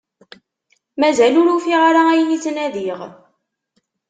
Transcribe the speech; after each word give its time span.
Mazal 0.99 1.35
ur 1.41 1.47
ufiɣ 1.55 1.81
ara 1.89 2.01
ayen 2.11 2.35
i 2.35 2.37
ttnadiɣ. 2.39 2.99